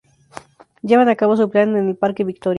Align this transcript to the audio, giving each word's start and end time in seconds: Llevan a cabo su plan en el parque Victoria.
Llevan 0.81 1.09
a 1.09 1.15
cabo 1.15 1.37
su 1.37 1.47
plan 1.51 1.75
en 1.77 1.89
el 1.89 1.95
parque 1.95 2.23
Victoria. 2.23 2.49